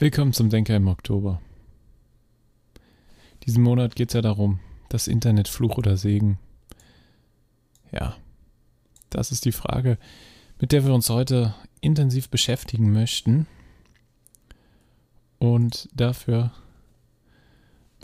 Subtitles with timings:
[0.00, 1.42] Willkommen zum Denker im Oktober.
[3.44, 4.58] Diesen Monat geht es ja darum,
[4.88, 6.38] das Internet Fluch oder Segen.
[7.92, 8.16] Ja,
[9.10, 9.98] das ist die Frage,
[10.58, 13.46] mit der wir uns heute intensiv beschäftigen möchten.
[15.38, 16.50] Und dafür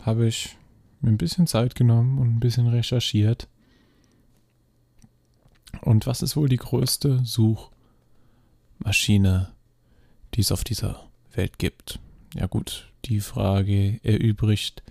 [0.03, 0.55] habe ich
[1.01, 3.47] mir ein bisschen Zeit genommen und ein bisschen recherchiert.
[5.81, 9.51] Und was ist wohl die größte Suchmaschine,
[10.35, 11.06] die es auf dieser
[11.37, 11.99] Welt gibt.
[12.35, 14.83] Ja gut, die Frage erübrigt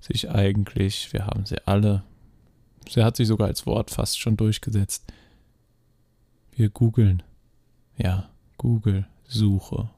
[0.00, 2.04] sich eigentlich, wir haben sie alle.
[2.88, 5.12] Sie hat sich sogar als Wort fast schon durchgesetzt.
[6.52, 7.22] Wir googeln.
[7.96, 9.90] Ja, Google-Suche.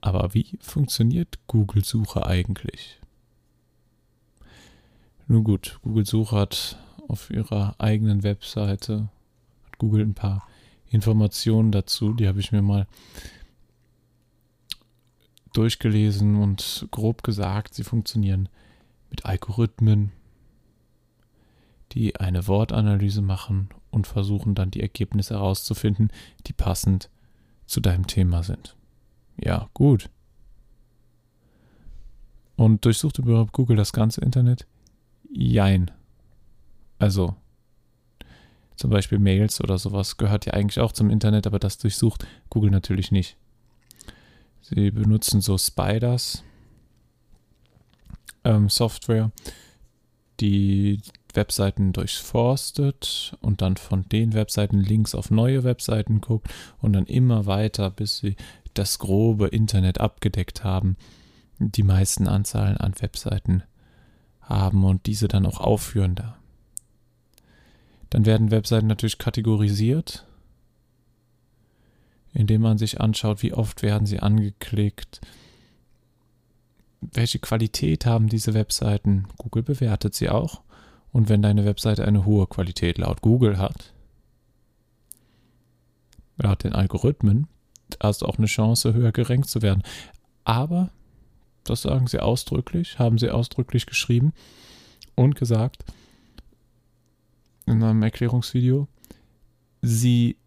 [0.00, 3.00] Aber wie funktioniert Google-Suche eigentlich?
[5.26, 9.08] Nun gut, Google-Suche hat auf ihrer eigenen Webseite
[9.66, 10.46] hat Google ein paar
[10.90, 12.86] Informationen dazu, die habe ich mir mal
[15.58, 18.48] durchgelesen und grob gesagt, sie funktionieren
[19.10, 20.12] mit Algorithmen,
[21.92, 26.12] die eine Wortanalyse machen und versuchen dann die Ergebnisse herauszufinden,
[26.46, 27.10] die passend
[27.66, 28.76] zu deinem Thema sind.
[29.36, 30.10] Ja, gut.
[32.54, 34.64] Und durchsucht überhaupt Google das ganze Internet?
[35.28, 35.90] Jein.
[37.00, 37.34] Also,
[38.76, 42.70] zum Beispiel Mails oder sowas gehört ja eigentlich auch zum Internet, aber das durchsucht Google
[42.70, 43.36] natürlich nicht.
[44.68, 46.44] Sie benutzen so Spiders
[48.44, 49.30] ähm, Software,
[50.40, 51.00] die
[51.32, 56.48] Webseiten durchforstet und dann von den Webseiten Links auf neue Webseiten guckt
[56.80, 58.36] und dann immer weiter, bis sie
[58.74, 60.96] das grobe Internet abgedeckt haben,
[61.58, 63.62] die meisten Anzahlen an Webseiten
[64.40, 66.38] haben und diese dann auch aufführen da.
[68.10, 70.27] Dann werden Webseiten natürlich kategorisiert
[72.32, 75.20] indem man sich anschaut, wie oft werden sie angeklickt,
[77.00, 79.26] welche Qualität haben diese Webseiten.
[79.36, 80.62] Google bewertet sie auch.
[81.12, 83.92] Und wenn deine Webseite eine hohe Qualität laut Google hat,
[86.36, 87.46] laut den Algorithmen,
[88.00, 89.82] hast du auch eine Chance, höher gerankt zu werden.
[90.44, 90.90] Aber,
[91.64, 94.32] das sagen sie ausdrücklich, haben sie ausdrücklich geschrieben
[95.14, 95.84] und gesagt
[97.66, 98.88] in einem Erklärungsvideo,
[99.82, 100.37] sie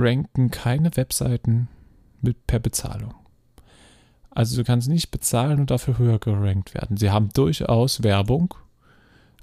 [0.00, 1.68] ranken keine Webseiten
[2.20, 3.14] mit per Bezahlung.
[4.30, 6.96] Also du kannst nicht bezahlen und dafür höher gerankt werden.
[6.96, 8.54] Sie haben durchaus Werbung,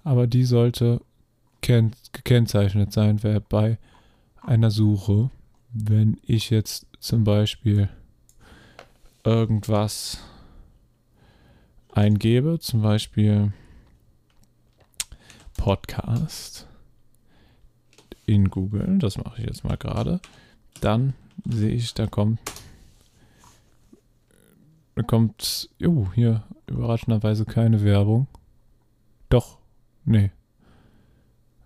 [0.03, 1.01] aber die sollte
[1.61, 3.77] gekennzeichnet sein bei
[4.41, 5.29] einer Suche.
[5.73, 7.89] Wenn ich jetzt zum Beispiel
[9.23, 10.19] irgendwas
[11.91, 13.51] eingebe, zum Beispiel
[15.57, 16.67] Podcast
[18.25, 20.21] in Google, das mache ich jetzt mal gerade,
[20.81, 21.13] dann
[21.47, 22.39] sehe ich, da kommt,
[24.95, 28.27] da kommt, jo, hier überraschenderweise keine Werbung.
[29.29, 29.57] Doch,
[30.05, 30.31] nee.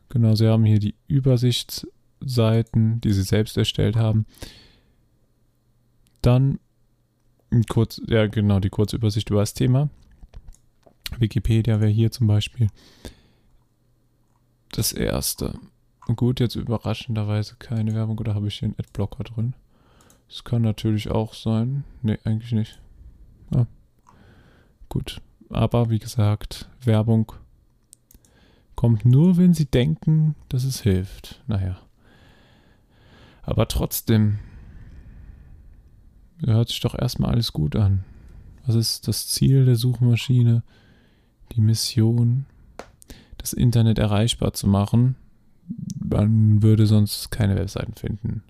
[0.09, 4.25] Genau, sie haben hier die Übersichtsseiten, die sie selbst erstellt haben.
[6.21, 6.59] Dann
[7.69, 9.89] kurz, ja genau, die kurze Übersicht über das Thema.
[11.17, 12.67] Wikipedia wäre hier zum Beispiel
[14.71, 15.59] das erste.
[16.15, 19.53] Gut, jetzt überraschenderweise keine Werbung oder habe ich hier einen Adblocker drin?
[20.27, 21.83] Das kann natürlich auch sein.
[22.01, 22.79] Ne, eigentlich nicht.
[23.55, 23.65] Ah.
[24.89, 25.21] Gut.
[25.49, 27.31] Aber wie gesagt, Werbung
[28.75, 31.43] kommt nur, wenn sie denken, dass es hilft.
[31.47, 31.79] Naja.
[33.43, 34.39] Aber trotzdem
[36.43, 38.03] hört sich doch erstmal alles gut an.
[38.65, 40.63] Was ist das Ziel der Suchmaschine?
[41.53, 42.45] Die Mission,
[43.37, 45.15] das Internet erreichbar zu machen
[46.09, 48.43] man würde sonst keine Webseiten finden.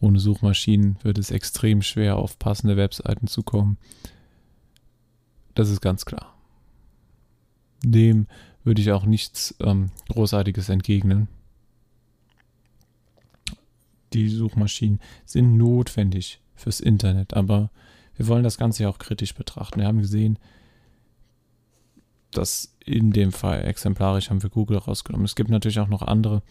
[0.00, 3.78] Ohne Suchmaschinen würde es extrem schwer, auf passende Webseiten zu kommen.
[5.54, 6.34] Das ist ganz klar.
[7.82, 8.26] Dem
[8.64, 11.28] würde ich auch nichts ähm, Großartiges entgegnen.
[14.12, 17.70] Die Suchmaschinen sind notwendig fürs Internet, aber
[18.16, 19.80] wir wollen das Ganze ja auch kritisch betrachten.
[19.80, 20.38] Wir haben gesehen,
[22.30, 25.24] dass in dem Fall exemplarisch haben wir Google rausgenommen.
[25.24, 26.42] Es gibt natürlich auch noch andere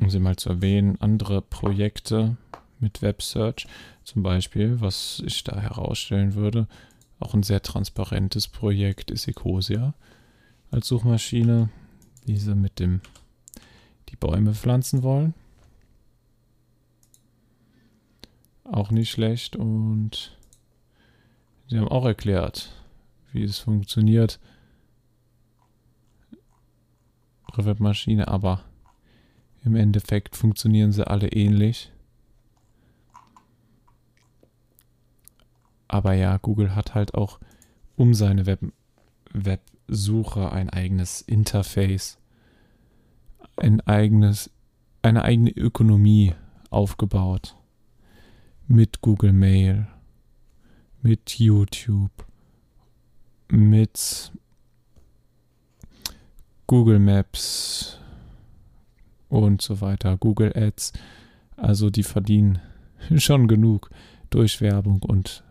[0.00, 2.36] um sie mal zu erwähnen, andere Projekte
[2.78, 3.66] mit Web Search,
[4.04, 6.66] zum Beispiel, was ich da herausstellen würde,
[7.18, 9.94] auch ein sehr transparentes Projekt ist Ecosia
[10.70, 11.68] als Suchmaschine,
[12.26, 13.02] diese mit dem
[14.08, 15.34] die Bäume pflanzen wollen.
[18.64, 20.36] Auch nicht schlecht und
[21.68, 22.72] sie haben auch erklärt,
[23.32, 24.40] wie es funktioniert.
[27.52, 28.64] Ihre Webmaschine, aber
[29.64, 31.92] im Endeffekt funktionieren sie alle ähnlich.
[35.88, 37.40] Aber ja, Google hat halt auch
[37.96, 38.60] um seine Web
[39.32, 42.18] Websuche ein eigenes Interface,
[43.56, 44.50] ein eigenes,
[45.02, 46.34] eine eigene Ökonomie
[46.70, 47.56] aufgebaut.
[48.66, 49.88] Mit Google Mail,
[51.02, 52.24] mit YouTube,
[53.48, 54.32] mit
[56.66, 57.99] Google Maps
[59.30, 60.92] und so weiter, Google Ads.
[61.56, 62.58] Also die verdienen
[63.16, 63.90] schon genug
[64.28, 65.44] durch Werbung und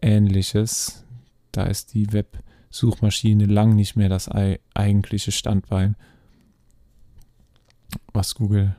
[0.00, 1.04] ähnliches.
[1.52, 4.28] Da ist die Websuchmaschine lang nicht mehr das
[4.74, 5.96] eigentliche Standbein,
[8.12, 8.76] was Google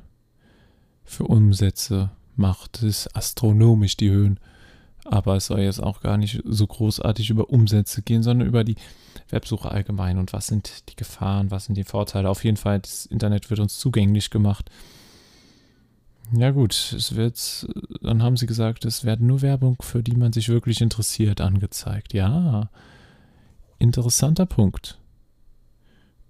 [1.04, 2.78] für Umsätze macht.
[2.78, 4.40] Das ist astronomisch die Höhen.
[5.12, 8.76] Aber es soll jetzt auch gar nicht so großartig über Umsätze gehen, sondern über die
[9.30, 12.30] Websuche allgemein und was sind die Gefahren, was sind die Vorteile.
[12.30, 14.70] Auf jeden Fall, das Internet wird uns zugänglich gemacht.
[16.32, 17.68] Ja gut, es wird,
[18.02, 22.14] dann haben sie gesagt, es werden nur Werbung, für die man sich wirklich interessiert, angezeigt.
[22.14, 22.70] Ja,
[23.80, 25.00] interessanter Punkt,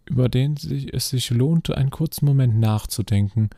[0.06, 0.56] über den
[0.94, 3.50] es sich lohnt, einen kurzen Moment nachzudenken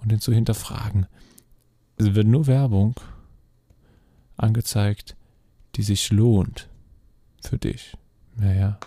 [0.00, 1.06] und ihn zu hinterfragen.
[1.96, 2.94] Es wird nur Werbung
[4.36, 5.16] angezeigt,
[5.76, 6.68] die sich lohnt
[7.42, 7.96] für dich.
[8.36, 8.78] Naja,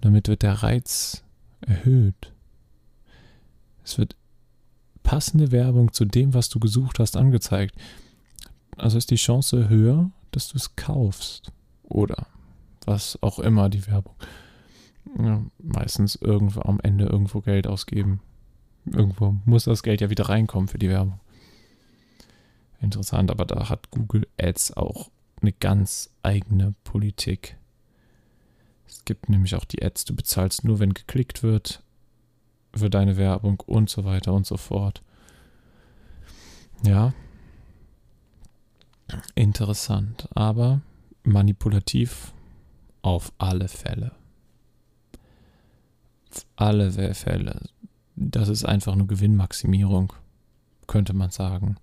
[0.00, 1.22] damit wird der Reiz
[1.60, 2.32] erhöht.
[3.84, 4.16] Es wird
[5.02, 7.74] passende Werbung zu dem, was du gesucht hast, angezeigt.
[8.76, 11.52] Also ist die Chance höher, dass du es kaufst.
[11.82, 12.26] Oder
[12.86, 14.14] was auch immer die Werbung.
[15.18, 18.20] Ja, meistens irgendwo am Ende irgendwo Geld ausgeben.
[18.86, 21.20] Irgendwo muss das Geld ja wieder reinkommen für die Werbung.
[22.82, 27.56] Interessant, aber da hat Google Ads auch eine ganz eigene Politik.
[28.86, 31.82] Es gibt nämlich auch die Ads, du bezahlst nur, wenn geklickt wird
[32.74, 35.02] für deine Werbung und so weiter und so fort.
[36.84, 37.14] Ja.
[39.36, 40.80] Interessant, aber
[41.22, 42.32] manipulativ
[43.02, 44.12] auf alle Fälle.
[46.32, 47.60] Auf alle Fälle.
[48.16, 50.12] Das ist einfach nur Gewinnmaximierung,
[50.88, 51.76] könnte man sagen.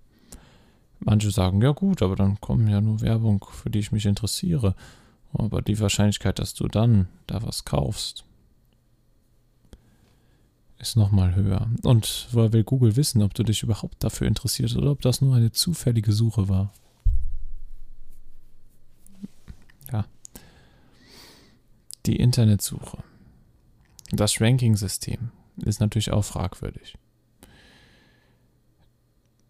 [1.00, 4.74] Manche sagen, ja gut, aber dann kommen ja nur Werbung, für die ich mich interessiere.
[5.32, 8.24] Aber die Wahrscheinlichkeit, dass du dann da was kaufst,
[10.78, 11.68] ist nochmal höher.
[11.82, 15.34] Und woher will Google wissen, ob du dich überhaupt dafür interessierst oder ob das nur
[15.36, 16.72] eine zufällige Suche war?
[19.92, 20.06] Ja.
[22.06, 22.98] Die Internetsuche.
[24.10, 26.96] Das Ranking-System ist natürlich auch fragwürdig.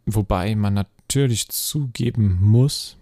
[0.06, 2.96] Wobei man natürlich zugeben muss,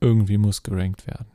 [0.00, 1.32] irgendwie muss gerankt werden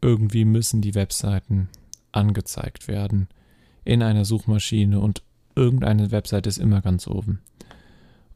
[0.00, 1.68] irgendwie müssen die Webseiten
[2.12, 3.28] angezeigt werden
[3.84, 5.22] in einer Suchmaschine und
[5.54, 7.40] irgendeine Webseite ist immer ganz oben.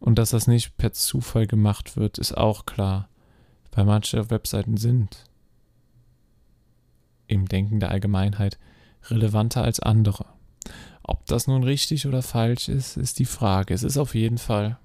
[0.01, 3.09] Und dass das nicht per Zufall gemacht wird, ist auch klar,
[3.73, 5.25] weil manche Webseiten sind
[7.29, 8.59] im Denken der Allgemeinheit
[9.05, 10.27] relevanter als andere.
[11.03, 13.75] Ob das nun richtig oder falsch ist, ist die Frage.
[13.75, 14.79] Es ist auf jeden Fall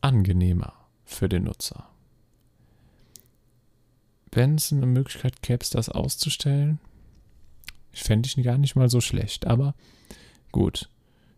[0.00, 0.74] angenehmer
[1.04, 1.88] für den Nutzer
[4.34, 6.78] wenn es eine Möglichkeit gäbe, das auszustellen,
[7.92, 9.46] fände ich gar nicht mal so schlecht.
[9.46, 9.74] Aber
[10.52, 10.88] gut,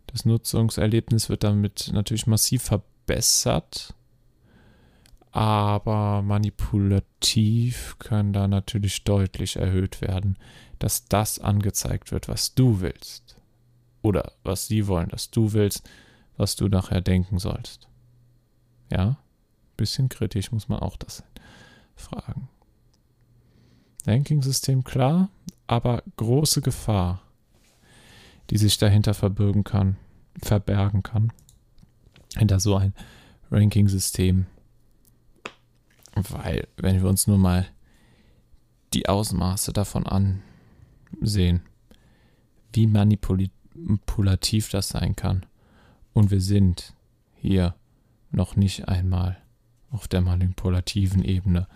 [0.06, 3.94] das Nutzungserlebnis wird damit natürlich massiv verbessert.
[5.36, 10.38] Aber manipulativ kann da natürlich deutlich erhöht werden,
[10.78, 13.36] dass das angezeigt wird, was du willst.
[14.00, 15.86] Oder was sie wollen, dass du willst,
[16.38, 17.86] was du nachher denken sollst.
[18.90, 19.18] Ja?
[19.76, 21.22] Bisschen kritisch muss man auch das
[21.96, 22.48] fragen.
[24.06, 25.28] Ranking-System klar,
[25.66, 27.20] aber große Gefahr,
[28.48, 29.98] die sich dahinter verbirgen kann,
[30.42, 31.30] verbergen kann,
[32.38, 32.94] hinter so ein
[33.50, 34.46] Ranking-System.
[36.16, 37.66] Weil, wenn wir uns nur mal
[38.94, 41.62] die Ausmaße davon ansehen,
[42.72, 45.46] wie manipulativ das sein kann.
[46.12, 46.94] Und wir sind
[47.34, 47.74] hier
[48.30, 49.36] noch nicht einmal
[49.90, 51.68] auf der manipulativen Ebene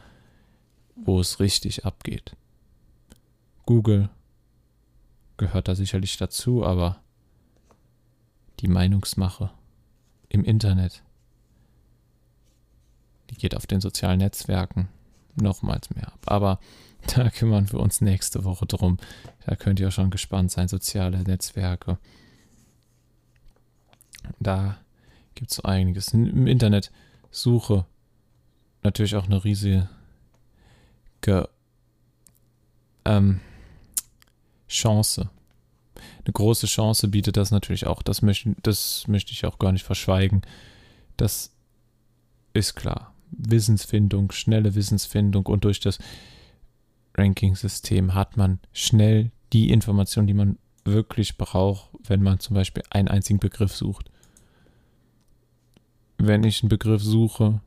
[1.04, 2.37] wo es richtig abgeht.
[3.66, 4.11] Google
[5.37, 7.00] gehört da sicherlich dazu, aber
[8.61, 9.50] die Meinungsmache
[10.28, 11.02] im Internet,
[13.30, 14.88] die geht auf den sozialen Netzwerken
[15.37, 16.20] nochmals mehr ab.
[16.26, 16.58] Aber
[17.14, 18.99] da kümmern wir uns nächste Woche drum.
[19.46, 21.99] Da könnt ihr schon gespannt sein, soziale Netzwerke.
[24.38, 24.76] Da
[25.34, 26.12] gibt es so einiges.
[26.12, 26.90] Im Internet
[27.30, 27.87] Suche
[28.82, 29.88] natürlich auch eine riesige
[33.04, 33.40] ähm,
[34.68, 35.30] Chance.
[36.25, 38.02] eine große Chance bietet das natürlich auch.
[38.02, 40.42] Das möchte, das möchte ich auch gar nicht verschweigen.
[41.16, 41.52] Das
[42.52, 43.14] ist klar.
[43.32, 45.99] Wissensfindung, schnelle Wissensfindung und durch das
[47.16, 53.08] Ranking-System hat man schnell die Information, die man wirklich braucht, wenn man zum Beispiel einen
[53.08, 54.10] einzigen Begriff sucht.
[56.18, 57.60] Wenn ich einen Begriff suche,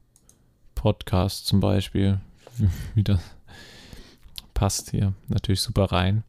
[0.76, 2.20] Podcast zum Beispiel,
[2.96, 3.22] wie das
[4.54, 6.24] passt hier natürlich super rein,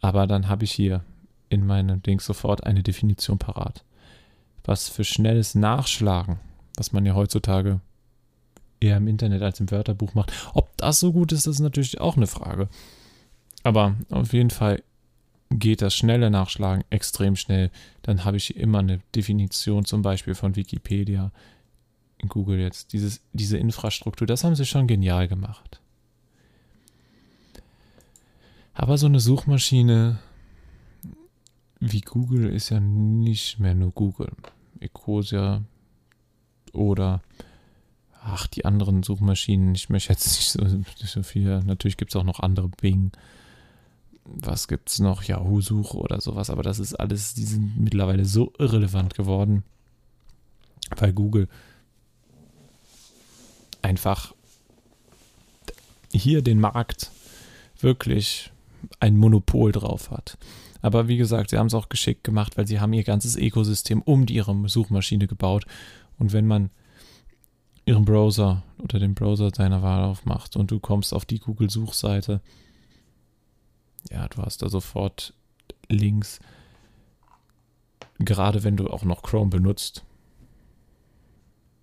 [0.00, 1.04] aber dann habe ich hier
[1.48, 3.84] in meinem Ding sofort eine Definition parat.
[4.64, 6.38] Was für schnelles Nachschlagen,
[6.76, 7.80] was man ja heutzutage
[8.80, 10.32] eher im Internet als im Wörterbuch macht.
[10.54, 12.68] Ob das so gut ist, das ist natürlich auch eine Frage.
[13.62, 14.82] Aber auf jeden Fall
[15.50, 17.70] geht das schnelle Nachschlagen extrem schnell.
[18.02, 21.32] Dann habe ich immer eine Definition zum Beispiel von Wikipedia
[22.18, 22.92] in Google jetzt.
[22.92, 25.80] Dieses, diese Infrastruktur, das haben sie schon genial gemacht.
[28.74, 30.18] Aber so eine Suchmaschine
[31.80, 34.32] wie Google ist ja nicht mehr nur Google.
[34.80, 35.62] Ecosia
[36.72, 37.22] oder
[38.22, 42.16] ach, die anderen Suchmaschinen, ich möchte jetzt nicht so, nicht so viel, natürlich gibt es
[42.16, 43.12] auch noch andere Bing.
[44.24, 45.24] Was gibt es noch?
[45.24, 49.64] Yahoo-Suche oder sowas, aber das ist alles, die sind mittlerweile so irrelevant geworden,
[50.96, 51.48] weil Google
[53.82, 54.34] einfach
[56.12, 57.10] hier den Markt
[57.80, 58.52] wirklich
[58.98, 60.36] ein Monopol drauf hat.
[60.82, 64.02] Aber wie gesagt, sie haben es auch geschickt gemacht, weil sie haben ihr ganzes Ökosystem
[64.02, 65.66] um ihre Suchmaschine gebaut.
[66.18, 66.70] Und wenn man
[67.90, 72.40] ihren Browser oder den Browser deiner Wahl aufmacht und du kommst auf die Google-Suchseite,
[74.10, 75.34] ja, du hast da sofort
[75.88, 76.38] Links,
[78.20, 80.04] gerade wenn du auch noch Chrome benutzt,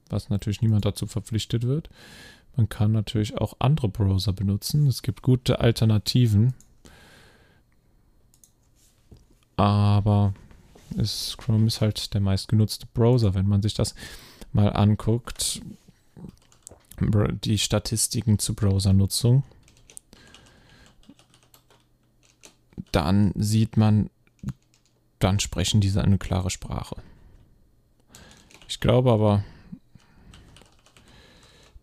[0.10, 1.90] was natürlich niemand dazu verpflichtet wird.
[2.56, 4.88] Man kann natürlich auch andere Browser benutzen.
[4.88, 6.54] Es gibt gute Alternativen.
[9.58, 10.34] Aber
[10.96, 13.94] ist, Chrome ist halt der meistgenutzte Browser, wenn man sich das
[14.54, 15.62] mal anguckt
[17.00, 19.44] die Statistiken zur Browsernutzung,
[22.92, 24.10] dann sieht man,
[25.20, 26.96] dann sprechen diese eine klare Sprache.
[28.68, 29.44] Ich glaube aber,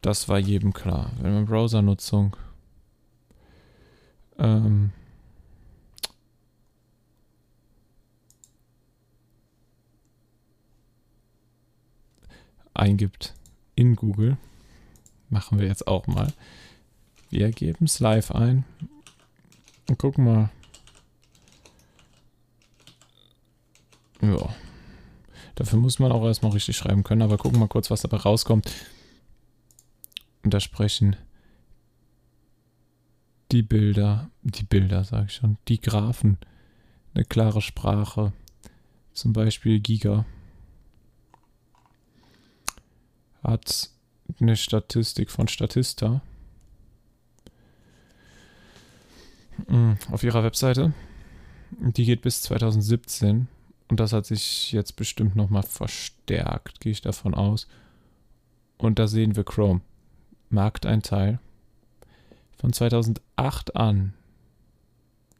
[0.02, 1.12] das war jedem klar.
[1.20, 2.36] Wenn man Browsernutzung
[4.38, 4.90] ähm,
[12.74, 13.34] eingibt
[13.76, 14.36] in Google,
[15.34, 16.32] Machen wir jetzt auch mal.
[17.28, 18.64] Wir geben es live ein
[19.88, 20.50] und gucken mal.
[24.22, 24.54] Ja.
[25.56, 28.70] Dafür muss man auch erstmal richtig schreiben können, aber gucken mal kurz, was dabei rauskommt.
[30.44, 31.16] Und da sprechen
[33.50, 36.38] die Bilder, die Bilder, sage ich schon, die Graphen,
[37.12, 38.32] eine klare Sprache.
[39.14, 40.26] Zum Beispiel Giga
[43.42, 43.93] hat
[44.40, 46.20] eine Statistik von Statista
[49.68, 50.92] mm, auf ihrer Webseite.
[51.70, 53.48] Die geht bis 2017
[53.88, 57.66] und das hat sich jetzt bestimmt nochmal verstärkt, gehe ich davon aus.
[58.78, 59.80] Und da sehen wir Chrome.
[60.50, 61.40] Markteinteil
[62.58, 64.14] von 2008 an.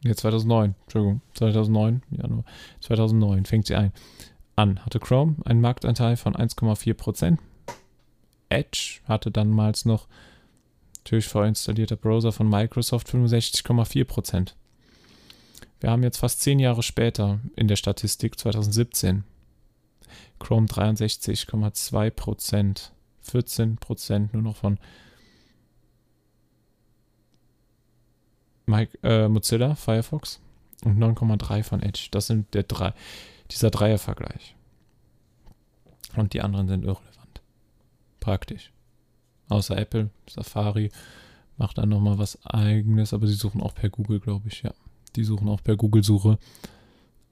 [0.03, 2.43] Ne, 2009, Entschuldigung, 2009, Januar,
[2.81, 3.93] 2009 fängt sie ein.
[4.55, 7.39] An hatte Chrome einen Markteinteil von 1,4 Prozent
[8.49, 10.07] Edge hatte damals noch
[10.97, 14.53] natürlich vorinstallierter Browser von Microsoft 65,4%.
[15.79, 19.23] Wir haben jetzt fast zehn Jahre später in der Statistik 2017
[20.39, 22.91] Chrome 63,2%,
[23.23, 24.79] 14% nur noch von
[28.65, 30.39] Mike, äh, Mozilla, Firefox
[30.83, 32.07] und 9,3 von Edge.
[32.11, 32.93] Das sind der drei,
[33.51, 34.55] dieser Dreiervergleich.
[36.15, 37.14] Und die anderen sind irrelevant
[38.25, 38.71] praktisch.
[39.49, 40.91] Außer Apple, Safari
[41.57, 44.73] macht dann nochmal was eigenes, aber sie suchen auch per Google, glaube ich, ja.
[45.15, 46.39] Die suchen auch per Google-Suche.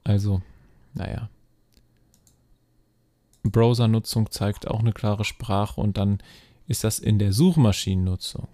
[0.04, 0.40] Also,
[0.94, 1.28] naja.
[3.42, 6.22] Browser-Nutzung zeigt auch eine klare Sprache und dann
[6.68, 8.48] ist das in der Suchmaschinennutzung.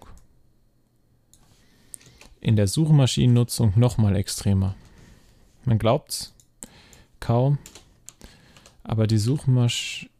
[2.41, 4.75] In der Suchmaschinennutzung nochmal extremer.
[5.63, 6.33] Man glaubt's
[7.19, 7.59] kaum,
[8.81, 10.10] aber die Suchmasch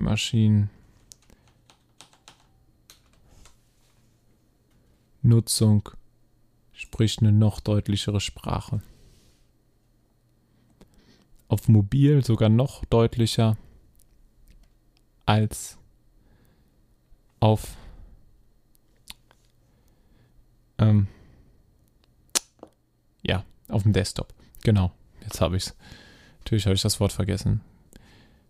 [0.00, 0.70] Maschinen.
[5.22, 5.88] Nutzung
[6.72, 8.82] spricht eine noch deutlichere Sprache.
[11.48, 13.56] Auf mobil sogar noch deutlicher
[15.26, 15.78] als
[17.40, 17.76] auf
[20.78, 21.08] ähm,
[23.68, 24.32] Auf dem Desktop.
[24.64, 24.92] Genau.
[25.22, 25.76] Jetzt habe ich es.
[26.40, 27.60] Natürlich habe ich das Wort vergessen.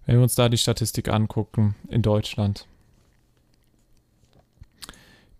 [0.08, 2.66] Wenn wir uns da die Statistik angucken in Deutschland,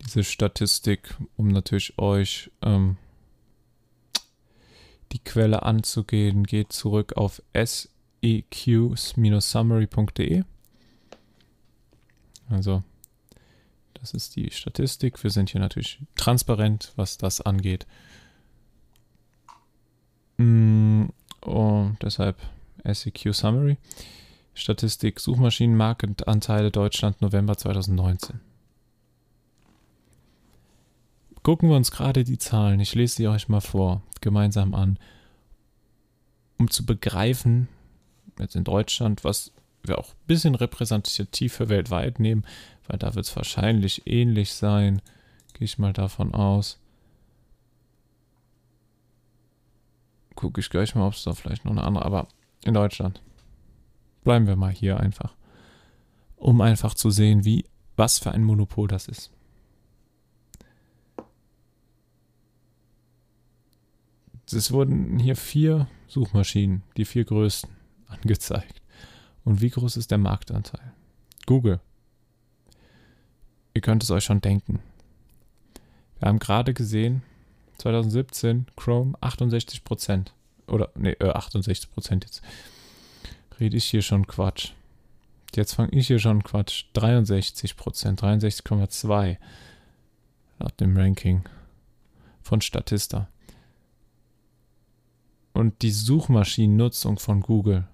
[0.03, 2.99] diese Statistik, um natürlich euch ähm,
[5.13, 10.45] die Quelle anzugehen, geht zurück auf seqs-summary.de.
[12.51, 12.83] Also,
[13.95, 15.25] das ist die Statistik.
[15.25, 17.87] Wir sind hier natürlich transparent, was das angeht.
[20.37, 22.37] Und oh, deshalb
[22.85, 23.79] SEQ Summary.
[24.59, 28.41] Statistik Suchmaschinenmarktanteile Deutschland November 2019
[31.49, 34.99] gucken wir uns gerade die Zahlen, ich lese sie euch mal vor, gemeinsam an,
[36.59, 37.69] um zu begreifen,
[38.39, 39.51] jetzt in Deutschland, was
[39.83, 42.45] wir auch ein bisschen repräsentativ für weltweit nehmen,
[42.87, 45.01] weil da wird es wahrscheinlich ähnlich sein,
[45.55, 46.79] gehe ich mal davon aus.
[50.35, 52.29] Gucke ich gleich mal, ob es da vielleicht noch eine andere, aber
[52.63, 53.23] in Deutschland.
[54.29, 55.35] Bleiben wir mal hier einfach,
[56.37, 57.65] um einfach zu sehen, wie,
[57.97, 59.31] was für ein Monopol das ist.
[64.53, 67.71] Es wurden hier vier Suchmaschinen, die vier größten,
[68.07, 68.83] angezeigt.
[69.45, 70.93] Und wie groß ist der Marktanteil?
[71.47, 71.81] Google.
[73.73, 74.81] Ihr könnt es euch schon denken.
[76.19, 77.23] Wir haben gerade gesehen,
[77.79, 80.33] 2017 Chrome 68%
[80.67, 82.43] Oder, nee, äh, 68% jetzt.
[83.61, 84.73] Rede ich hier schon Quatsch.
[85.55, 86.85] Jetzt fange ich hier schon Quatsch.
[86.95, 89.37] 63% 63,2
[90.59, 91.45] laut dem Ranking
[92.43, 93.29] von Statista
[95.59, 97.89] und die Suchmaschinennutzung von Google.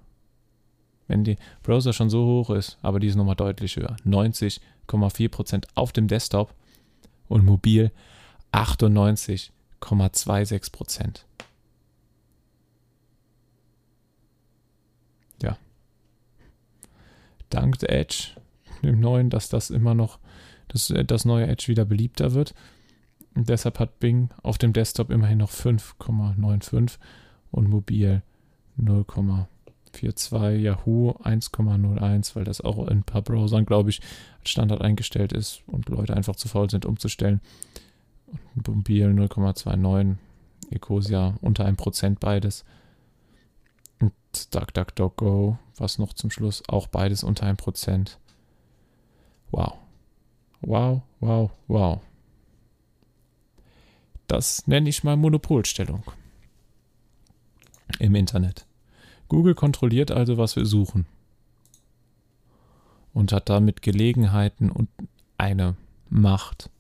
[1.09, 3.97] Wenn die Browser schon so hoch ist, aber die ist nochmal deutlich höher.
[4.07, 6.55] 90,4% auf dem Desktop
[7.29, 7.91] und mobil
[8.53, 11.01] 98,26%.
[11.01, 11.34] Ja.
[17.55, 18.31] Dank Edge,
[18.83, 20.19] dem neuen, dass das immer noch,
[20.69, 22.55] dass das neue Edge wieder beliebter wird.
[23.35, 26.99] Und deshalb hat Bing auf dem Desktop immerhin noch 5,95
[27.51, 28.23] und mobil
[28.81, 34.01] 0,42, Yahoo 1,01, weil das auch in ein paar Browsern, glaube ich,
[34.41, 37.41] als Standard eingestellt ist und Leute einfach zu faul sind, umzustellen.
[38.57, 40.17] Und mobil 0,29,
[40.71, 42.65] Ecosia unter 1% beides.
[44.35, 48.17] DuckDuckDuckGo, was noch zum Schluss, auch beides unter 1%.
[49.51, 49.75] Wow.
[50.61, 52.01] Wow, wow, wow.
[54.27, 56.03] Das nenne ich mal Monopolstellung
[57.99, 58.67] im Internet.
[59.29, 61.07] Google kontrolliert also, was wir suchen
[63.13, 64.89] und hat damit Gelegenheiten und
[65.39, 65.77] eine
[66.09, 66.71] Macht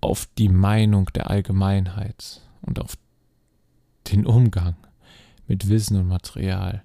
[0.00, 2.96] auf die Meinung der Allgemeinheit und auf
[4.10, 4.76] den Umgang
[5.46, 6.84] mit Wissen und Material,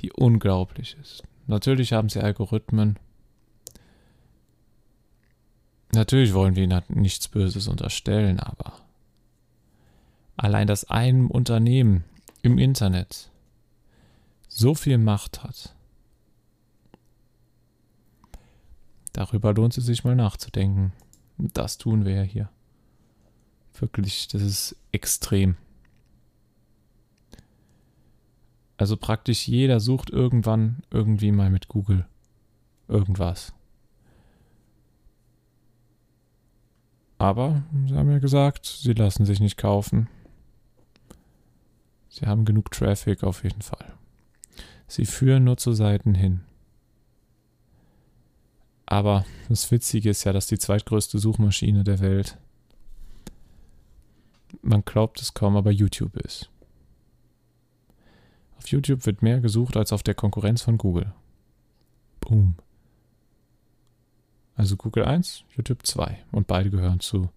[0.00, 1.22] die unglaublich ist.
[1.46, 2.98] Natürlich haben sie Algorithmen.
[5.92, 8.74] Natürlich wollen wir ihnen nichts Böses unterstellen, aber
[10.36, 12.04] allein dass ein Unternehmen
[12.42, 13.30] im Internet
[14.48, 15.74] so viel Macht hat,
[19.12, 20.92] darüber lohnt es sich mal nachzudenken.
[21.38, 22.50] Das tun wir ja hier.
[23.74, 25.56] Wirklich, das ist extrem.
[28.78, 32.06] Also praktisch jeder sucht irgendwann irgendwie mal mit Google
[32.86, 33.52] irgendwas.
[37.18, 40.08] Aber sie haben ja gesagt, sie lassen sich nicht kaufen.
[42.08, 43.94] Sie haben genug Traffic auf jeden Fall.
[44.86, 46.40] Sie führen nur zu Seiten hin.
[48.86, 52.38] Aber das Witzige ist ja, dass die zweitgrößte Suchmaschine der Welt,
[54.62, 56.48] man glaubt es kaum, aber YouTube ist.
[58.58, 61.12] Auf YouTube wird mehr gesucht als auf der Konkurrenz von Google.
[62.20, 62.56] Boom.
[64.54, 66.18] Also Google 1, YouTube 2.
[66.32, 67.30] Und beide gehören zu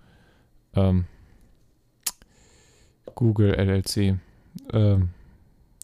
[0.73, 1.05] ähm,
[3.15, 4.19] Google LLC
[4.73, 5.09] ähm,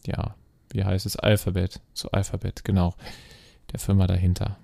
[0.06, 0.34] ja,
[0.70, 1.16] wie heißt es?
[1.16, 1.80] Alphabet.
[1.94, 2.94] Zu Alphabet, genau.
[3.72, 4.58] Der Firma dahinter.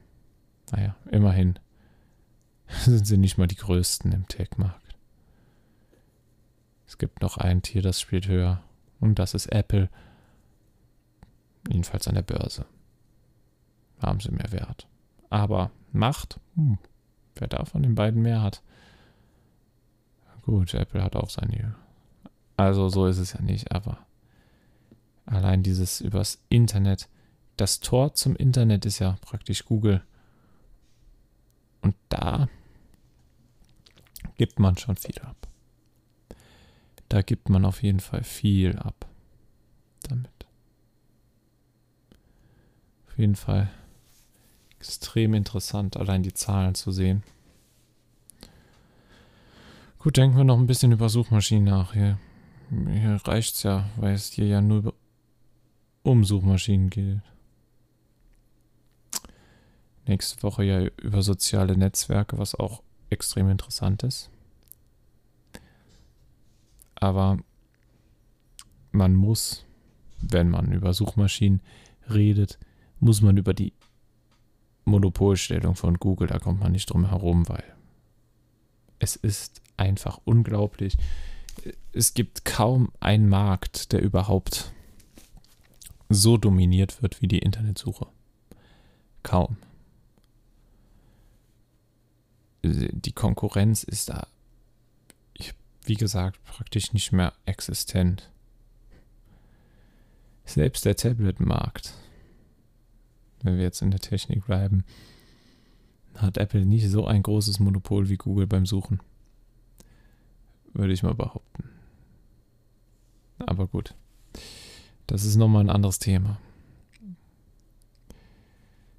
[0.71, 1.59] Naja, immerhin
[2.69, 4.97] sind sie nicht mal die größten im Tech-Markt.
[6.87, 8.63] Es gibt noch ein Tier, das spielt höher.
[9.01, 9.89] Und das ist Apple.
[11.68, 12.66] Jedenfalls an der Börse.
[14.00, 14.87] Haben sie mehr Wert.
[15.31, 16.79] Aber Macht, hm,
[17.37, 18.62] wer da von den beiden mehr hat.
[20.42, 21.74] Gut, Apple hat auch seine
[22.57, 23.98] also so ist es ja nicht, aber
[25.27, 27.09] allein dieses übers Internet,
[27.57, 30.03] das Tor zum Internet ist ja praktisch Google.
[31.81, 32.48] Und da
[34.37, 35.48] gibt man schon viel ab.
[37.09, 39.07] Da gibt man auf jeden Fall viel ab
[40.03, 40.31] damit.
[43.14, 43.70] Auf jeden Fall
[44.81, 47.22] extrem interessant, allein die Zahlen zu sehen.
[50.00, 51.92] Gut, denken wir noch ein bisschen über Suchmaschinen nach.
[51.92, 52.18] Hier,
[52.70, 54.94] hier reicht es ja, weil es hier ja nur
[56.03, 57.20] um Suchmaschinen geht.
[60.07, 64.29] Nächste Woche ja über soziale Netzwerke, was auch extrem interessant ist.
[66.96, 67.38] Aber
[68.90, 69.64] man muss,
[70.20, 71.61] wenn man über Suchmaschinen
[72.11, 72.59] redet,
[73.05, 73.73] muss man über die
[74.85, 77.64] Monopolstellung von Google, da kommt man nicht drum herum, weil
[78.99, 80.97] es ist einfach unglaublich.
[81.93, 84.73] Es gibt kaum einen Markt, der überhaupt
[86.09, 88.07] so dominiert wird wie die Internetsuche.
[89.23, 89.57] Kaum.
[92.62, 94.27] Die Konkurrenz ist da,
[95.85, 98.31] wie gesagt, praktisch nicht mehr existent.
[100.47, 101.93] Selbst der Tablet-Markt,
[103.44, 104.85] wenn wir jetzt in der Technik bleiben,
[106.16, 109.00] hat Apple nicht so ein großes Monopol wie Google beim Suchen.
[110.72, 111.68] Würde ich mal behaupten.
[113.38, 113.94] Aber gut.
[115.07, 116.38] Das ist nochmal ein anderes Thema.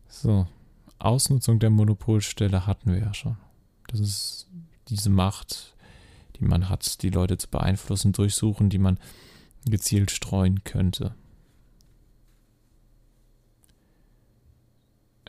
[0.07, 0.47] So,
[0.99, 3.37] Ausnutzung der Monopolstelle hatten wir ja schon.
[3.87, 4.47] Das ist
[4.87, 5.75] diese Macht,
[6.39, 8.99] die man hat, die Leute zu beeinflussen, durchsuchen, die man
[9.65, 11.15] gezielt streuen könnte.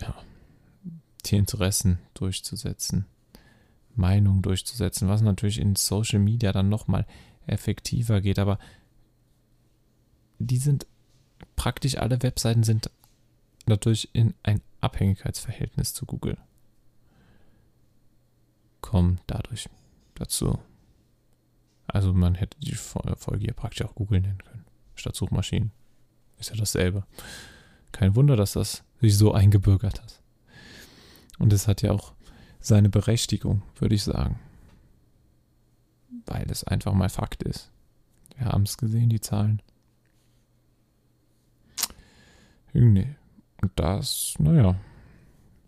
[0.00, 0.14] Ja,
[1.24, 3.06] die Interessen durchzusetzen,
[3.94, 7.06] Meinung durchzusetzen, was natürlich in Social Media dann nochmal
[7.46, 8.58] effektiver geht, aber
[10.38, 10.86] die sind
[11.54, 12.90] praktisch alle Webseiten sind
[13.66, 16.38] dadurch in ein Abhängigkeitsverhältnis zu Google.
[18.80, 19.68] Kommen dadurch
[20.14, 20.58] dazu.
[21.88, 25.72] Also man hätte die Folge hier praktisch auch Google nennen können, statt Suchmaschinen.
[26.38, 27.04] Ist ja dasselbe.
[27.96, 30.20] Kein Wunder, dass das sich so eingebürgert hat.
[31.38, 32.12] Und es hat ja auch
[32.60, 34.38] seine Berechtigung, würde ich sagen.
[36.26, 37.70] Weil es einfach mal Fakt ist.
[38.36, 39.62] Wir haben es gesehen, die Zahlen.
[42.74, 43.16] Nee.
[43.62, 44.76] Und das, naja,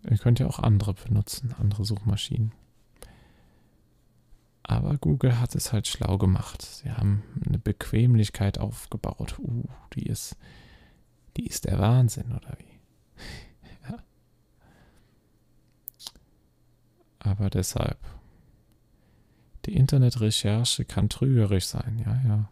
[0.07, 2.51] ihr könnt ja auch andere benutzen, andere Suchmaschinen.
[4.61, 6.61] Aber Google hat es halt schlau gemacht.
[6.61, 9.39] Sie haben eine Bequemlichkeit aufgebaut.
[9.39, 9.63] Uh,
[9.95, 10.37] die ist,
[11.39, 13.89] die ist der Wahnsinn, oder wie?
[13.89, 13.99] ja.
[17.19, 17.97] Aber deshalb,
[19.65, 22.49] die Internetrecherche kann trügerisch sein, ja, ja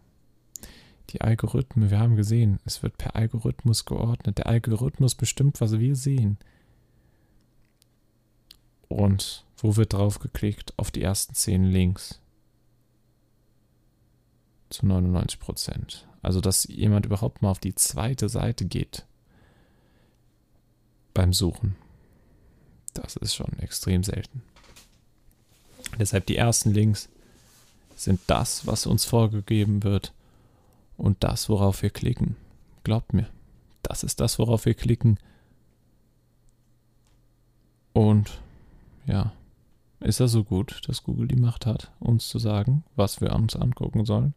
[1.12, 4.38] die Algorithmen, wir haben gesehen, es wird per Algorithmus geordnet.
[4.38, 6.38] Der Algorithmus bestimmt, was wir sehen.
[8.90, 10.74] Und wo wird drauf geklickt?
[10.78, 12.22] Auf die ersten zehn Links.
[14.70, 16.07] Zu 99 Prozent.
[16.22, 19.06] Also, dass jemand überhaupt mal auf die zweite Seite geht
[21.14, 21.76] beim Suchen.
[22.94, 24.44] Das ist schon extrem selten.
[26.00, 27.10] Deshalb die ersten Links
[27.96, 30.14] sind das, was uns vorgegeben wird
[30.98, 32.36] und das, worauf wir klicken.
[32.84, 33.28] Glaubt mir,
[33.82, 35.20] das ist das, worauf wir klicken.
[37.94, 38.42] Und
[39.08, 39.34] ja,
[40.00, 43.56] ist er so gut, dass Google die Macht hat, uns zu sagen, was wir uns
[43.56, 44.36] angucken sollen?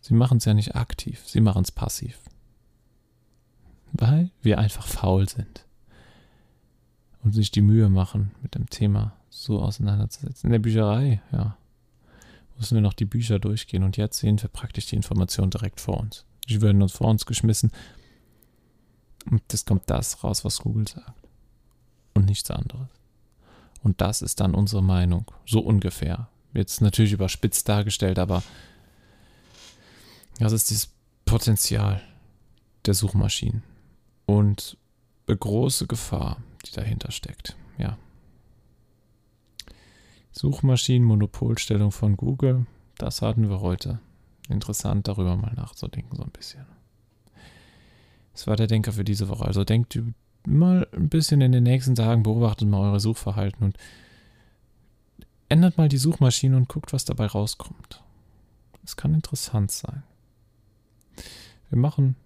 [0.00, 2.18] Sie machen es ja nicht aktiv, sie machen es passiv.
[3.92, 5.66] Weil wir einfach faul sind.
[7.22, 10.48] Und sich die Mühe machen, mit dem Thema so auseinanderzusetzen.
[10.48, 11.56] In der Bücherei, ja,
[12.56, 15.98] müssen wir noch die Bücher durchgehen und jetzt sehen wir praktisch die Information direkt vor
[15.98, 16.24] uns.
[16.48, 17.70] Die werden uns vor uns geschmissen
[19.30, 21.12] und es kommt das raus, was Google sagt
[22.14, 22.88] und nichts anderes.
[23.82, 26.28] Und das ist dann unsere Meinung, so ungefähr.
[26.52, 28.42] Jetzt natürlich überspitzt dargestellt, aber
[30.40, 30.90] das ist dieses
[31.24, 32.02] Potenzial
[32.86, 33.62] der Suchmaschinen
[34.26, 34.76] und
[35.26, 37.56] eine große Gefahr, die dahinter steckt.
[37.78, 37.96] Ja,
[40.32, 44.00] Suchmaschinenmonopolstellung von Google, das hatten wir heute.
[44.48, 46.64] Interessant, darüber mal nachzudenken, so ein bisschen.
[48.32, 49.44] Das war der Denker für diese Woche.
[49.44, 50.00] Also denkt
[50.46, 53.76] mal ein bisschen in den nächsten Tagen, beobachtet mal eure Suchverhalten und
[55.48, 58.02] ändert mal die Suchmaschine und guckt, was dabei rauskommt.
[58.82, 60.02] Das kann interessant sein.
[61.70, 62.16] Wir machen,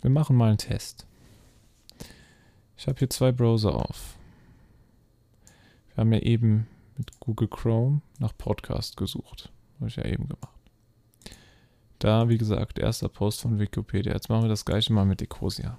[0.00, 1.06] wir machen mal einen Test.
[2.76, 4.16] Ich habe hier zwei Browser auf.
[5.88, 9.52] Wir haben ja eben mit Google Chrome nach Podcast gesucht.
[9.78, 10.56] Habe ich ja eben gemacht.
[11.98, 14.12] Da, wie gesagt, erster Post von Wikipedia.
[14.12, 15.78] Jetzt machen wir das gleiche mal mit Ecosia.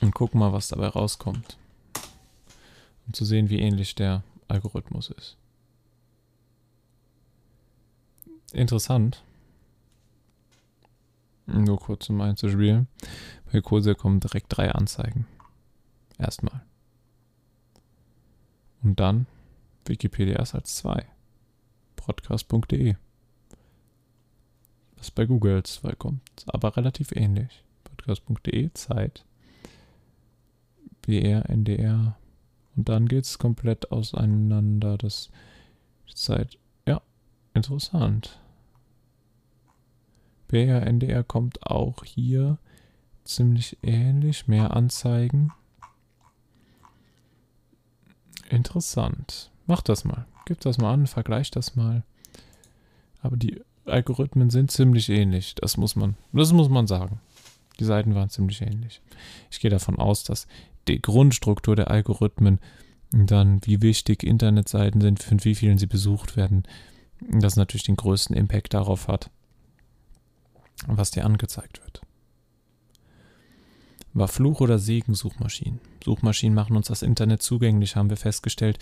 [0.00, 1.56] Und gucken mal, was dabei rauskommt.
[3.06, 5.36] Um zu sehen, wie ähnlich der Algorithmus ist.
[8.52, 9.22] interessant.
[11.46, 12.86] Nur kurz um einzuspielen.
[13.50, 15.26] Bei Kurse kommen direkt drei Anzeigen.
[16.18, 16.62] Erstmal.
[18.82, 19.26] Und dann
[19.86, 21.06] Wikipedia als zwei.
[21.96, 22.96] Podcast.de.
[24.96, 26.22] Was bei Google als zwei kommt.
[26.46, 27.64] Aber relativ ähnlich.
[27.84, 29.24] Podcast.de, Zeit.
[31.02, 32.16] BR, NDR.
[32.76, 34.96] Und dann geht es komplett auseinander.
[34.96, 35.30] Das
[36.14, 36.58] Zeit.
[36.86, 37.02] Ja,
[37.54, 38.38] interessant.
[40.52, 42.58] BR, NDR kommt auch hier
[43.24, 44.48] ziemlich ähnlich.
[44.48, 45.50] Mehr Anzeigen.
[48.50, 49.50] Interessant.
[49.66, 50.26] Mach das mal.
[50.44, 52.02] Gib das mal an, vergleich das mal.
[53.22, 55.54] Aber die Algorithmen sind ziemlich ähnlich.
[55.54, 57.20] Das muss man, das muss man sagen.
[57.80, 59.00] Die Seiten waren ziemlich ähnlich.
[59.50, 60.46] Ich gehe davon aus, dass
[60.86, 62.60] die Grundstruktur der Algorithmen,
[63.10, 66.64] dann wie wichtig Internetseiten sind, von wie vielen sie besucht werden,
[67.20, 69.30] das natürlich den größten Impact darauf hat,
[70.86, 72.02] was dir angezeigt wird.
[74.14, 75.80] War Fluch oder Segen Suchmaschinen?
[76.04, 78.78] Suchmaschinen machen uns das Internet zugänglich, haben wir festgestellt,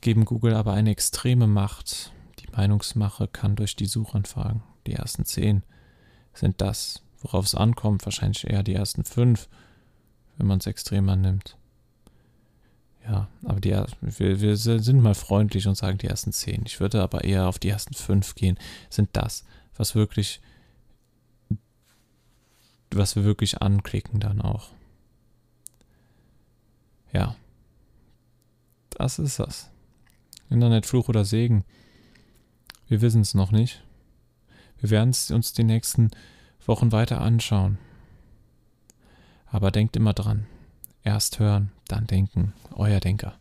[0.00, 2.12] geben Google aber eine extreme Macht.
[2.40, 4.62] Die Meinungsmache kann durch die Suchanfragen.
[4.86, 5.62] Die ersten zehn
[6.34, 9.48] sind das, worauf es ankommt, wahrscheinlich eher die ersten fünf,
[10.36, 11.56] wenn man es extremer nimmt.
[13.08, 13.70] Ja, aber die,
[14.00, 16.64] wir, wir sind mal freundlich und sagen die ersten zehn.
[16.66, 18.58] Ich würde aber eher auf die ersten fünf gehen,
[18.90, 19.44] sind das,
[19.76, 20.40] was wirklich
[22.98, 24.70] was wir wirklich anklicken dann auch.
[27.12, 27.36] Ja.
[28.90, 29.70] Das ist das.
[30.48, 31.64] Internetfluch oder Segen.
[32.88, 33.82] Wir wissen es noch nicht.
[34.78, 36.10] Wir werden es uns die nächsten
[36.64, 37.78] Wochen weiter anschauen.
[39.46, 40.46] Aber denkt immer dran.
[41.02, 42.52] Erst hören, dann denken.
[42.74, 43.38] Euer Denker.